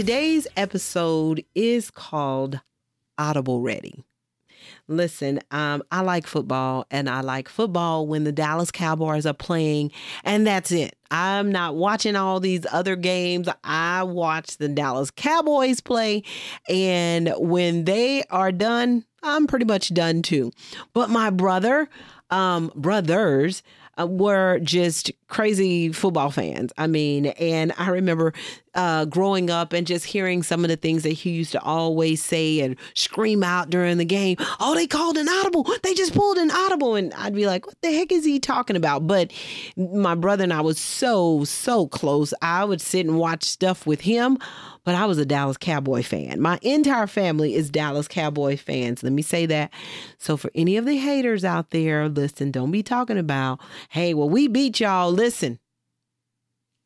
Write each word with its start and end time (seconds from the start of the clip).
Today's 0.00 0.46
episode 0.56 1.44
is 1.54 1.90
called 1.90 2.58
Audible 3.18 3.60
Ready. 3.60 4.02
Listen, 4.88 5.40
um, 5.50 5.82
I 5.92 6.00
like 6.00 6.26
football 6.26 6.86
and 6.90 7.06
I 7.06 7.20
like 7.20 7.50
football 7.50 8.06
when 8.06 8.24
the 8.24 8.32
Dallas 8.32 8.70
Cowboys 8.70 9.26
are 9.26 9.34
playing, 9.34 9.92
and 10.24 10.46
that's 10.46 10.72
it. 10.72 10.96
I'm 11.10 11.52
not 11.52 11.76
watching 11.76 12.16
all 12.16 12.40
these 12.40 12.64
other 12.72 12.96
games. 12.96 13.46
I 13.62 14.04
watch 14.04 14.56
the 14.56 14.68
Dallas 14.68 15.10
Cowboys 15.10 15.82
play, 15.82 16.22
and 16.66 17.34
when 17.36 17.84
they 17.84 18.22
are 18.30 18.52
done, 18.52 19.04
I'm 19.22 19.46
pretty 19.46 19.66
much 19.66 19.92
done 19.92 20.22
too. 20.22 20.50
But 20.94 21.10
my 21.10 21.28
brother, 21.28 21.90
um, 22.30 22.72
brothers, 22.74 23.62
uh, 24.00 24.06
were 24.06 24.58
just 24.60 25.12
crazy 25.28 25.92
football 25.92 26.30
fans. 26.30 26.72
I 26.76 26.86
mean, 26.86 27.26
and 27.26 27.72
I 27.78 27.90
remember 27.90 28.32
uh, 28.74 29.04
growing 29.04 29.50
up 29.50 29.72
and 29.72 29.86
just 29.86 30.04
hearing 30.04 30.42
some 30.42 30.64
of 30.64 30.68
the 30.68 30.76
things 30.76 31.02
that 31.02 31.10
he 31.10 31.30
used 31.30 31.52
to 31.52 31.62
always 31.62 32.22
say 32.22 32.60
and 32.60 32.76
scream 32.94 33.42
out 33.42 33.70
during 33.70 33.98
the 33.98 34.04
game. 34.04 34.36
Oh, 34.60 34.74
they 34.74 34.86
called 34.86 35.16
an 35.16 35.28
audible. 35.28 35.66
They 35.82 35.94
just 35.94 36.14
pulled 36.14 36.38
an 36.38 36.50
audible. 36.50 36.94
And 36.94 37.12
I'd 37.14 37.34
be 37.34 37.46
like, 37.46 37.66
what 37.66 37.80
the 37.80 37.92
heck 37.92 38.12
is 38.12 38.24
he 38.24 38.38
talking 38.38 38.76
about? 38.76 39.06
But 39.06 39.32
my 39.76 40.14
brother 40.14 40.44
and 40.44 40.52
I 40.52 40.60
was 40.60 40.78
so, 40.78 41.44
so 41.44 41.86
close. 41.86 42.34
I 42.42 42.64
would 42.64 42.80
sit 42.80 43.06
and 43.06 43.18
watch 43.18 43.44
stuff 43.44 43.86
with 43.86 44.02
him 44.02 44.38
but 44.90 44.96
I 44.96 45.06
was 45.06 45.18
a 45.18 45.24
Dallas 45.24 45.56
Cowboy 45.56 46.02
fan. 46.02 46.40
My 46.40 46.58
entire 46.62 47.06
family 47.06 47.54
is 47.54 47.70
Dallas 47.70 48.08
Cowboy 48.08 48.56
fans. 48.56 49.04
Let 49.04 49.12
me 49.12 49.22
say 49.22 49.46
that. 49.46 49.72
So 50.18 50.36
for 50.36 50.50
any 50.52 50.76
of 50.78 50.84
the 50.84 50.96
haters 50.96 51.44
out 51.44 51.70
there, 51.70 52.08
listen, 52.08 52.50
don't 52.50 52.72
be 52.72 52.82
talking 52.82 53.16
about, 53.16 53.60
hey, 53.90 54.14
well, 54.14 54.28
we 54.28 54.48
beat 54.48 54.80
y'all. 54.80 55.12
Listen, 55.12 55.60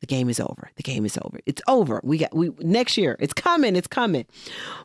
the 0.03 0.07
game 0.07 0.29
is 0.29 0.39
over. 0.39 0.71
The 0.77 0.83
game 0.83 1.07
is 1.07 1.17
over. 1.23 1.41
It's 1.47 1.63
over. 1.67 2.03
We 2.05 2.19
got 2.19 2.35
we 2.35 2.51
next 2.59 2.99
year. 2.99 3.17
It's 3.21 3.33
coming. 3.33 3.75
It's 3.75 3.87
coming. 3.87 4.27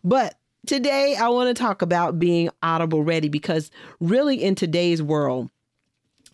But 0.01 0.35
today 0.65 1.17
I 1.17 1.27
want 1.27 1.53
to 1.53 1.61
talk 1.61 1.81
about 1.81 2.19
being 2.19 2.49
audible 2.63 3.03
ready 3.03 3.27
because 3.27 3.69
really 3.99 4.41
in 4.41 4.55
today's 4.55 5.03
world, 5.03 5.49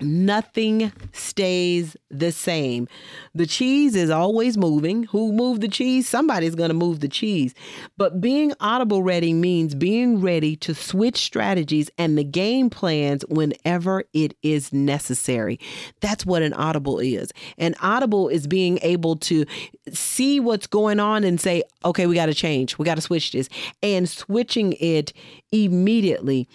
Nothing 0.02 0.92
stays 1.14 1.96
the 2.10 2.32
same. 2.32 2.88
The 3.34 3.46
cheese 3.46 3.96
is 3.96 4.10
always 4.10 4.58
moving. 4.58 5.04
Who 5.04 5.32
moved 5.32 5.62
the 5.62 5.68
cheese? 5.68 6.08
Somebody's 6.08 6.56
going 6.56 6.70
to 6.70 6.76
move 6.76 7.00
the 7.00 7.08
cheese. 7.08 7.54
But 7.98 8.20
being 8.20 8.54
audible 8.60 9.04
ready 9.04 9.34
means 9.34 9.74
being 9.74 10.20
ready 10.20 10.58
to 10.58 10.76
switch 10.76 11.18
strategies 11.18 11.90
and 11.98 12.18
the 12.18 12.24
game 12.24 12.70
plans 12.70 13.24
whenever 13.30 14.04
it 14.14 14.36
is 14.44 14.74
necessary. 14.74 15.60
That's 16.02 16.26
what 16.26 16.42
an 16.42 16.54
audible 16.54 17.00
is. 17.00 17.32
An 17.58 17.76
audible 17.82 18.28
is 18.28 18.48
being 18.48 18.80
able 18.82 19.16
to 19.18 19.46
see 19.92 20.40
what's 20.42 20.68
going 20.68 21.00
on 21.00 21.24
and 21.24 21.40
say, 21.40 21.64
okay, 21.86 22.06
we 22.06 22.16
got 22.16 22.26
to 22.26 22.34
change. 22.34 22.78
We 22.78 22.86
got 22.86 22.96
to 22.96 23.02
switch 23.02 23.32
this 23.32 23.48
and 23.82 24.10
switching 24.10 24.74
it 24.74 25.14
immediately. 25.52 26.50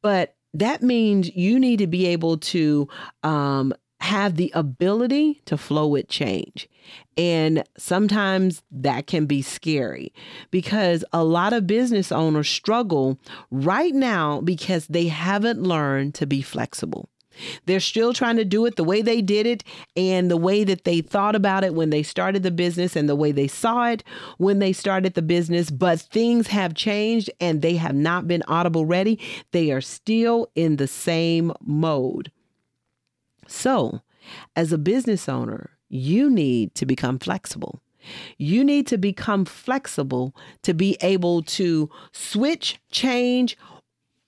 But 0.00 0.36
that 0.54 0.82
means 0.82 1.34
you 1.34 1.58
need 1.58 1.78
to 1.78 1.86
be 1.86 2.06
able 2.06 2.38
to 2.38 2.88
um, 3.22 3.72
have 4.00 4.36
the 4.36 4.50
ability 4.54 5.42
to 5.44 5.56
flow 5.56 5.86
with 5.86 6.08
change. 6.08 6.68
And 7.16 7.64
sometimes 7.76 8.62
that 8.70 9.06
can 9.06 9.26
be 9.26 9.42
scary 9.42 10.12
because 10.50 11.04
a 11.12 11.24
lot 11.24 11.52
of 11.52 11.66
business 11.66 12.12
owners 12.12 12.48
struggle 12.48 13.18
right 13.50 13.94
now 13.94 14.40
because 14.40 14.86
they 14.86 15.08
haven't 15.08 15.62
learned 15.62 16.14
to 16.14 16.26
be 16.26 16.42
flexible. 16.42 17.08
They're 17.66 17.80
still 17.80 18.12
trying 18.12 18.36
to 18.36 18.44
do 18.44 18.66
it 18.66 18.76
the 18.76 18.84
way 18.84 19.02
they 19.02 19.20
did 19.20 19.46
it 19.46 19.64
and 19.96 20.30
the 20.30 20.36
way 20.36 20.64
that 20.64 20.84
they 20.84 21.00
thought 21.00 21.34
about 21.34 21.64
it 21.64 21.74
when 21.74 21.90
they 21.90 22.02
started 22.02 22.42
the 22.42 22.50
business 22.50 22.96
and 22.96 23.08
the 23.08 23.16
way 23.16 23.32
they 23.32 23.48
saw 23.48 23.88
it 23.88 24.02
when 24.38 24.58
they 24.58 24.72
started 24.72 25.14
the 25.14 25.22
business. 25.22 25.70
But 25.70 26.00
things 26.00 26.48
have 26.48 26.74
changed 26.74 27.30
and 27.40 27.62
they 27.62 27.76
have 27.76 27.94
not 27.94 28.28
been 28.28 28.42
audible 28.48 28.86
ready. 28.86 29.18
They 29.52 29.70
are 29.70 29.80
still 29.80 30.50
in 30.54 30.76
the 30.76 30.88
same 30.88 31.52
mode. 31.60 32.30
So, 33.46 34.02
as 34.54 34.72
a 34.72 34.78
business 34.78 35.28
owner, 35.28 35.70
you 35.88 36.28
need 36.28 36.74
to 36.74 36.86
become 36.86 37.18
flexible. 37.18 37.80
You 38.36 38.64
need 38.64 38.86
to 38.88 38.98
become 38.98 39.44
flexible 39.44 40.34
to 40.62 40.74
be 40.74 40.96
able 41.00 41.42
to 41.42 41.90
switch, 42.12 42.80
change, 42.90 43.56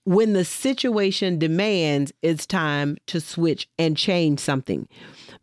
when 0.05 0.33
the 0.33 0.45
situation 0.45 1.39
demands 1.39 2.13
it's 2.23 2.47
time 2.47 2.97
to 3.07 3.21
switch 3.21 3.69
and 3.79 3.97
change 3.97 4.41
something. 4.41 4.89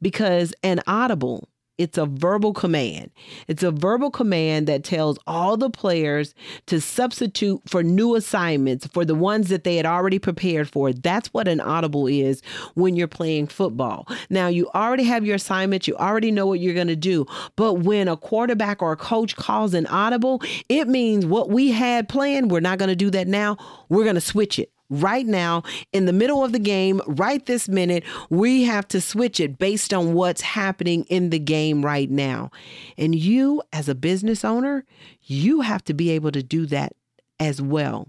Because 0.02 0.54
an 0.64 0.82
audible 0.88 1.50
it's 1.78 1.98
a 1.98 2.06
verbal 2.06 2.54
command. 2.54 3.12
It's 3.48 3.64
a 3.64 3.72
verbal 3.72 4.10
command 4.10 4.68
that 4.68 4.84
tells 4.84 5.20
all 5.28 5.58
the 5.58 5.70
players 5.70 6.34
to 6.68 6.82
substitute 6.82 7.62
for 7.68 7.84
new 7.84 8.16
assignments 8.16 8.88
for 8.88 9.06
the 9.06 9.16
ones 9.16 9.50
that 9.50 9.64
they 9.64 9.76
had 9.78 9.86
already 9.86 10.20
prepared 10.20 10.70
for. 10.70 10.92
That's 10.92 11.34
what 11.34 11.48
an 11.48 11.62
audible 11.62 12.08
is 12.08 12.42
when 12.74 12.96
you're 12.96 13.08
playing 13.08 13.48
football. 13.48 14.08
Now, 14.30 14.48
you 14.48 14.70
already 14.74 15.04
have 15.04 15.26
your 15.26 15.36
assignments, 15.36 15.88
you 15.88 15.96
already 15.96 16.32
know 16.32 16.48
what 16.48 16.60
you're 16.60 16.74
going 16.74 16.88
to 16.88 16.96
do. 16.96 17.26
But 17.56 17.76
when 17.76 18.08
a 18.08 18.18
quarterback 18.18 18.82
or 18.82 18.92
a 18.92 18.98
coach 18.98 19.36
calls 19.36 19.74
an 19.74 19.86
audible, 19.88 20.42
it 20.70 20.88
means 20.88 21.26
what 21.26 21.50
we 21.50 21.72
had 21.72 22.10
planned, 22.10 22.52
we're 22.52 22.60
not 22.60 22.80
going 22.80 22.90
to 22.90 22.96
do 22.96 23.10
that 23.12 23.28
now. 23.28 23.58
We're 23.90 24.04
going 24.04 24.16
to 24.16 24.22
switch 24.22 24.60
it 24.60 24.72
right 24.90 25.26
now 25.26 25.64
in 25.92 26.06
the 26.06 26.14
middle 26.14 26.44
of 26.44 26.52
the 26.52 26.60
game, 26.60 27.02
right 27.08 27.46
this 27.46 27.68
minute. 27.68 28.04
We 28.30 28.64
have 28.64 28.88
to 28.90 29.02
switch 29.02 29.40
it 29.40 29.58
based 29.58 29.94
on 29.94 30.14
what's 30.14 30.42
happening 30.42 31.04
in 31.06 31.30
the 31.30 31.40
game 31.40 31.84
right 31.84 32.10
now. 32.10 32.52
And 32.98 33.16
you, 33.16 33.62
as 33.74 33.90
a 33.90 33.96
business 33.96 34.46
owner, 34.46 34.86
you 35.24 35.62
have 35.62 35.84
to 35.86 35.94
be 35.94 36.12
able 36.12 36.32
to 36.32 36.44
do 36.44 36.66
that 36.68 36.94
as 37.40 37.62
well 37.62 38.08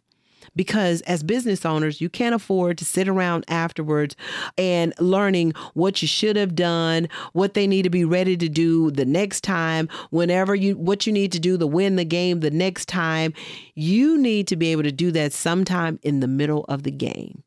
because 0.56 1.00
as 1.02 1.22
business 1.22 1.64
owners, 1.64 2.00
you 2.00 2.08
can't 2.08 2.34
afford 2.34 2.78
to 2.78 2.84
sit 2.84 3.08
around 3.08 3.44
afterwards 3.48 4.16
and 4.56 4.92
learning 4.98 5.52
what 5.74 6.02
you 6.02 6.08
should 6.08 6.36
have 6.36 6.54
done, 6.54 7.08
what 7.32 7.54
they 7.54 7.66
need 7.66 7.82
to 7.82 7.90
be 7.90 8.04
ready 8.04 8.36
to 8.36 8.48
do 8.48 8.90
the 8.90 9.04
next 9.04 9.42
time, 9.42 9.88
whenever 10.10 10.54
you 10.54 10.76
what 10.76 11.06
you 11.06 11.12
need 11.12 11.32
to 11.32 11.40
do 11.40 11.58
to 11.58 11.66
win 11.66 11.96
the 11.96 12.04
game 12.04 12.40
the 12.40 12.50
next 12.50 12.86
time. 12.86 13.32
You 13.74 14.18
need 14.18 14.48
to 14.48 14.56
be 14.56 14.72
able 14.72 14.82
to 14.82 14.92
do 14.92 15.10
that 15.12 15.32
sometime 15.32 15.98
in 16.02 16.20
the 16.20 16.28
middle 16.28 16.64
of 16.68 16.82
the 16.82 16.90
game. 16.90 17.42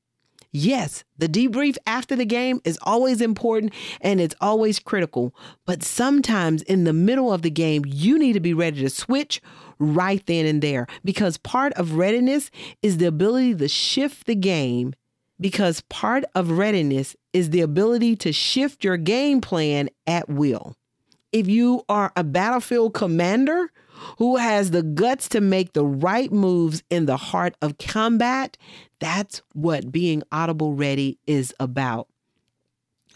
Yes, 0.54 1.06
the 1.18 1.30
debrief 1.30 1.78
after 1.88 2.14
the 2.14 2.26
game 2.26 2.60
is 2.66 2.78
always 2.82 3.22
important 3.22 3.72
and 4.02 4.20
it's 4.20 4.36
always 4.42 4.80
critical. 4.80 5.34
But 5.66 5.82
sometimes 5.82 6.62
in 6.64 6.84
the 6.84 6.92
middle 6.92 7.32
of 7.32 7.42
the 7.42 7.50
game, 7.50 7.84
you 7.86 8.20
need 8.20 8.34
to 8.34 8.42
be 8.42 8.54
ready 8.54 8.82
to 8.82 8.90
switch 8.90 9.42
right 9.82 10.26
then 10.26 10.46
and 10.46 10.62
there 10.62 10.88
because 11.04 11.38
part 11.38 11.74
of 11.74 11.96
readiness 11.96 12.52
is 12.82 12.98
the 12.98 13.06
ability 13.06 13.56
to 13.56 13.68
shift 13.68 14.26
the 14.28 14.36
game. 14.36 14.94
Because 15.40 15.82
part 15.90 16.24
of 16.36 16.52
readiness 16.52 17.16
is 17.34 17.50
the 17.50 17.62
ability 17.62 18.16
to 18.18 18.32
shift 18.32 18.84
your 18.84 18.96
game 18.96 19.42
plan 19.42 19.90
at 20.06 20.30
will. 20.30 20.76
If 21.32 21.48
you 21.48 21.84
are 21.90 22.12
a 22.16 22.24
battlefield 22.24 22.94
commander, 22.94 23.72
who 24.18 24.38
has 24.38 24.72
the 24.72 24.84
guts 24.84 25.30
to 25.30 25.42
make 25.42 25.74
the 25.74 25.86
right 25.86 26.32
moves 26.32 26.84
in 26.90 27.06
the 27.06 27.18
heart 27.18 27.56
of 27.62 27.78
combat. 27.78 28.58
That's 29.00 29.42
what 29.54 29.92
being 29.92 30.24
audible 30.32 30.74
ready 30.74 31.20
is 31.28 31.54
about. 31.60 32.08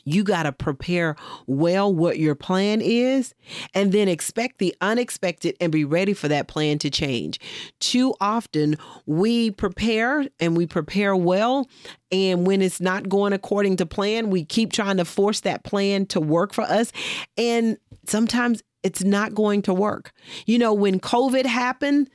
You 0.06 0.24
got 0.24 0.44
to 0.44 0.52
prepare 0.52 1.16
well 1.48 1.94
what 1.94 2.20
your 2.20 2.36
plan 2.36 2.80
is 2.82 3.34
and 3.74 3.92
then 3.92 4.08
expect 4.08 4.60
the 4.60 4.76
unexpected 4.80 5.56
and 5.60 5.72
be 5.72 5.84
ready 5.84 6.14
for 6.14 6.28
that 6.28 6.48
plan 6.48 6.78
to 6.80 6.90
change. 6.90 7.40
Too 7.80 8.14
often 8.22 8.78
we 9.08 9.52
prepare 9.52 10.28
and 10.40 10.56
we 10.56 10.68
prepare 10.68 11.16
well. 11.16 11.68
And 12.12 12.46
when 12.46 12.62
it's 12.62 12.80
not 12.80 13.10
going 13.10 13.34
according 13.34 13.78
to 13.78 13.86
plan, 13.86 14.30
we 14.30 14.46
keep 14.46 14.72
trying 14.72 14.98
to 14.98 15.06
force 15.06 15.42
that 15.42 15.64
plan 15.64 16.06
to 16.08 16.22
work 16.22 16.54
for 16.54 16.64
us. 16.64 16.92
And 17.36 17.78
sometimes 18.08 18.62
it's 18.84 19.04
not 19.04 19.34
going 19.34 19.64
to 19.64 19.74
work. 19.74 20.12
You 20.46 20.60
know, 20.60 20.72
when 20.72 21.00
COVID 21.00 21.48
happened, 21.48 22.12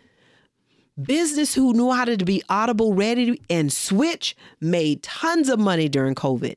business 1.03 1.55
who 1.55 1.73
knew 1.73 1.91
how 1.91 2.05
to 2.05 2.17
be 2.19 2.43
audible, 2.49 2.95
ready, 2.95 3.41
and 3.51 3.73
switch 3.73 4.37
made 4.61 5.03
tons 5.03 5.49
of 5.49 5.59
money 5.59 5.89
during 5.89 6.15
COVID. 6.15 6.55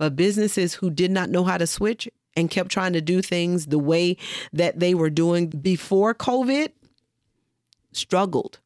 But 0.00 0.16
businesses 0.16 0.72
who 0.72 0.88
did 0.88 1.10
not 1.10 1.28
know 1.28 1.44
how 1.44 1.58
to 1.58 1.66
switch 1.66 2.08
and 2.34 2.50
kept 2.50 2.70
trying 2.70 2.94
to 2.94 3.02
do 3.02 3.20
things 3.20 3.66
the 3.66 3.78
way 3.78 4.16
that 4.50 4.80
they 4.80 4.94
were 4.94 5.10
doing 5.10 5.48
before 5.48 6.14
COVID, 6.14 6.70
struggled. 7.92 8.60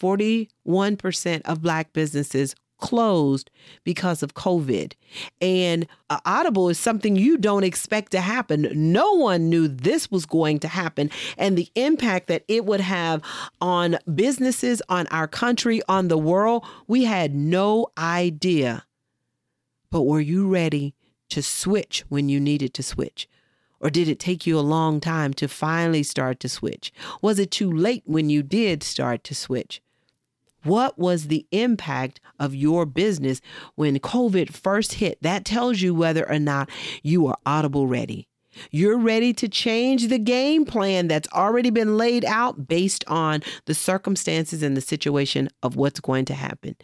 41% 0.00 1.42
of 1.46 1.62
Black 1.62 1.92
businesses 1.92 2.54
closed 2.78 3.50
because 3.82 4.22
of 4.22 4.34
COVID. 4.34 4.92
And 5.40 5.88
uh, 6.08 6.20
Audible 6.24 6.68
is 6.68 6.78
something 6.78 7.16
you 7.16 7.38
don't 7.38 7.64
expect 7.64 8.12
to 8.12 8.20
happen. 8.20 8.68
No 8.72 9.14
one 9.14 9.48
knew 9.48 9.66
this 9.66 10.12
was 10.12 10.26
going 10.26 10.60
to 10.60 10.68
happen 10.68 11.10
and 11.36 11.58
the 11.58 11.68
impact 11.74 12.28
that 12.28 12.44
it 12.46 12.66
would 12.66 12.80
have 12.80 13.20
on 13.60 13.98
businesses, 14.14 14.80
on 14.88 15.08
our 15.08 15.26
country, 15.26 15.82
on 15.88 16.06
the 16.06 16.18
world. 16.18 16.64
We 16.86 17.02
had 17.02 17.34
no 17.34 17.88
idea. 17.98 18.84
But 19.92 20.04
were 20.04 20.22
you 20.22 20.48
ready 20.48 20.94
to 21.28 21.42
switch 21.42 22.02
when 22.08 22.30
you 22.30 22.40
needed 22.40 22.72
to 22.74 22.82
switch? 22.82 23.28
Or 23.78 23.90
did 23.90 24.08
it 24.08 24.18
take 24.18 24.46
you 24.46 24.58
a 24.58 24.60
long 24.60 25.00
time 25.00 25.34
to 25.34 25.46
finally 25.46 26.02
start 26.02 26.40
to 26.40 26.48
switch? 26.48 26.92
Was 27.20 27.38
it 27.38 27.50
too 27.50 27.70
late 27.70 28.02
when 28.06 28.30
you 28.30 28.42
did 28.42 28.82
start 28.82 29.22
to 29.24 29.34
switch? 29.34 29.82
What 30.64 30.98
was 30.98 31.26
the 31.26 31.46
impact 31.50 32.20
of 32.38 32.54
your 32.54 32.86
business 32.86 33.42
when 33.74 33.98
COVID 33.98 34.50
first 34.50 34.94
hit? 34.94 35.18
That 35.20 35.44
tells 35.44 35.82
you 35.82 35.94
whether 35.94 36.26
or 36.26 36.38
not 36.38 36.70
you 37.02 37.26
are 37.26 37.36
audible 37.44 37.86
ready. 37.86 38.28
You're 38.70 38.98
ready 38.98 39.34
to 39.34 39.48
change 39.48 40.08
the 40.08 40.18
game 40.18 40.64
plan 40.64 41.08
that's 41.08 41.28
already 41.32 41.70
been 41.70 41.98
laid 41.98 42.24
out 42.24 42.66
based 42.66 43.04
on 43.08 43.42
the 43.66 43.74
circumstances 43.74 44.62
and 44.62 44.74
the 44.74 44.80
situation 44.80 45.50
of 45.62 45.76
what's 45.76 46.00
going 46.00 46.24
to 46.26 46.34
happen. 46.34 46.76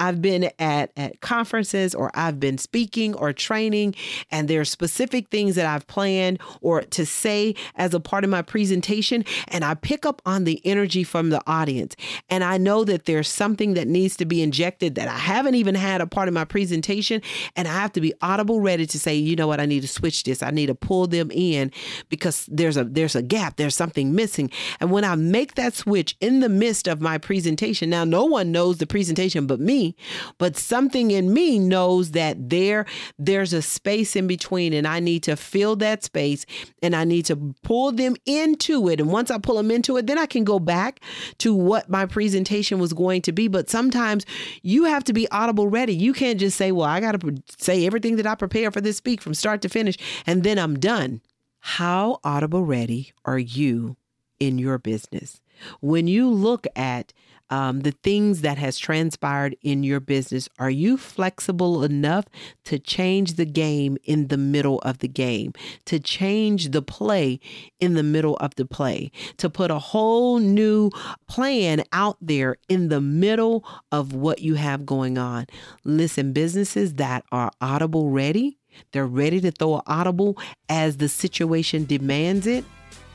I've 0.00 0.22
been 0.22 0.50
at, 0.58 0.90
at 0.96 1.20
conferences 1.20 1.94
or 1.94 2.10
I've 2.14 2.40
been 2.40 2.58
speaking 2.58 3.14
or 3.14 3.32
training, 3.32 3.94
and 4.30 4.48
there 4.48 4.60
are 4.60 4.64
specific 4.64 5.28
things 5.28 5.54
that 5.56 5.66
I've 5.66 5.86
planned 5.86 6.40
or 6.62 6.82
to 6.82 7.06
say 7.06 7.54
as 7.76 7.92
a 7.92 8.00
part 8.00 8.24
of 8.24 8.30
my 8.30 8.42
presentation. 8.42 9.24
And 9.48 9.64
I 9.64 9.74
pick 9.74 10.06
up 10.06 10.22
on 10.24 10.44
the 10.44 10.60
energy 10.64 11.04
from 11.04 11.30
the 11.30 11.42
audience. 11.46 11.94
And 12.30 12.42
I 12.42 12.56
know 12.56 12.84
that 12.84 13.04
there's 13.04 13.28
something 13.28 13.74
that 13.74 13.86
needs 13.86 14.16
to 14.16 14.24
be 14.24 14.42
injected 14.42 14.94
that 14.94 15.06
I 15.08 15.18
haven't 15.18 15.54
even 15.54 15.74
had 15.74 16.00
a 16.00 16.06
part 16.06 16.28
of 16.28 16.34
my 16.34 16.44
presentation. 16.44 17.20
And 17.54 17.68
I 17.68 17.72
have 17.72 17.92
to 17.92 18.00
be 18.00 18.14
audible 18.22 18.60
ready 18.60 18.86
to 18.86 18.98
say, 18.98 19.14
you 19.14 19.36
know 19.36 19.46
what, 19.46 19.60
I 19.60 19.66
need 19.66 19.82
to 19.82 19.88
switch 19.88 20.24
this. 20.24 20.42
I 20.42 20.50
need 20.50 20.66
to 20.66 20.74
pull 20.74 21.06
them 21.06 21.30
in 21.30 21.70
because 22.08 22.46
there's 22.50 22.76
a 22.76 22.84
there's 22.84 23.14
a 23.14 23.22
gap, 23.22 23.56
there's 23.56 23.76
something 23.76 24.14
missing. 24.14 24.50
And 24.80 24.90
when 24.90 25.04
I 25.04 25.14
make 25.14 25.56
that 25.56 25.74
switch 25.74 26.16
in 26.20 26.40
the 26.40 26.48
midst 26.48 26.88
of 26.88 27.00
my 27.00 27.18
presentation, 27.18 27.90
now 27.90 28.04
no 28.04 28.24
one 28.24 28.50
knows 28.50 28.78
the 28.78 28.86
presentation 28.86 29.46
but 29.46 29.60
me 29.60 29.89
but 30.38 30.56
something 30.56 31.10
in 31.10 31.32
me 31.32 31.58
knows 31.58 32.12
that 32.12 32.50
there 32.50 32.86
there's 33.18 33.52
a 33.52 33.62
space 33.62 34.16
in 34.16 34.26
between 34.26 34.72
and 34.72 34.86
I 34.86 35.00
need 35.00 35.22
to 35.24 35.36
fill 35.36 35.76
that 35.76 36.04
space 36.04 36.46
and 36.82 36.94
I 36.94 37.04
need 37.04 37.26
to 37.26 37.36
pull 37.62 37.92
them 37.92 38.16
into 38.26 38.88
it. 38.88 39.00
And 39.00 39.10
once 39.10 39.30
I 39.30 39.38
pull 39.38 39.56
them 39.56 39.70
into 39.70 39.96
it, 39.96 40.06
then 40.06 40.18
I 40.18 40.26
can 40.26 40.44
go 40.44 40.58
back 40.58 41.00
to 41.38 41.54
what 41.54 41.88
my 41.88 42.06
presentation 42.06 42.78
was 42.78 42.92
going 42.92 43.22
to 43.22 43.32
be. 43.32 43.48
But 43.48 43.70
sometimes 43.70 44.26
you 44.62 44.84
have 44.84 45.04
to 45.04 45.12
be 45.12 45.28
audible 45.30 45.68
ready. 45.68 45.94
You 45.94 46.12
can't 46.12 46.40
just 46.40 46.56
say, 46.56 46.72
well, 46.72 46.86
I 46.86 47.00
got 47.00 47.20
to 47.20 47.42
say 47.58 47.86
everything 47.86 48.16
that 48.16 48.26
I 48.26 48.34
prepare 48.34 48.70
for 48.70 48.80
this 48.80 48.96
speak 48.96 49.20
from 49.20 49.34
start 49.34 49.62
to 49.62 49.68
finish 49.68 49.96
and 50.26 50.42
then 50.42 50.58
I'm 50.58 50.78
done. 50.78 51.20
How 51.60 52.20
audible 52.24 52.64
ready 52.64 53.12
are 53.24 53.38
you 53.38 53.96
in 54.40 54.58
your 54.58 54.78
business? 54.78 55.40
When 55.80 56.06
you 56.06 56.28
look 56.28 56.66
at 56.74 57.12
um, 57.50 57.80
the 57.80 57.90
things 57.90 58.42
that 58.42 58.58
has 58.58 58.78
transpired 58.78 59.56
in 59.62 59.82
your 59.82 60.00
business, 60.00 60.48
are 60.58 60.70
you 60.70 60.96
flexible 60.96 61.82
enough 61.82 62.26
to 62.64 62.78
change 62.78 63.34
the 63.34 63.44
game 63.44 63.98
in 64.04 64.28
the 64.28 64.36
middle 64.36 64.78
of 64.80 64.98
the 64.98 65.08
game, 65.08 65.52
to 65.86 65.98
change 65.98 66.70
the 66.70 66.82
play 66.82 67.40
in 67.80 67.94
the 67.94 68.04
middle 68.04 68.36
of 68.36 68.54
the 68.54 68.64
play, 68.64 69.10
to 69.36 69.50
put 69.50 69.70
a 69.70 69.78
whole 69.78 70.38
new 70.38 70.90
plan 71.26 71.82
out 71.92 72.16
there 72.20 72.56
in 72.68 72.88
the 72.88 73.00
middle 73.00 73.64
of 73.90 74.14
what 74.14 74.40
you 74.40 74.54
have 74.54 74.86
going 74.86 75.18
on? 75.18 75.46
Listen, 75.84 76.32
businesses 76.32 76.94
that 76.94 77.24
are 77.32 77.50
audible 77.60 78.10
ready, 78.10 78.58
they're 78.92 79.06
ready 79.06 79.40
to 79.40 79.50
throw 79.50 79.76
an 79.76 79.82
audible 79.88 80.38
as 80.68 80.98
the 80.98 81.08
situation 81.08 81.84
demands 81.84 82.46
it. 82.46 82.64